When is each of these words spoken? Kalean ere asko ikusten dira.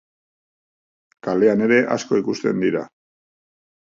Kalean 1.27 1.61
ere 1.67 1.77
asko 1.97 2.19
ikusten 2.21 2.65
dira. 2.65 2.83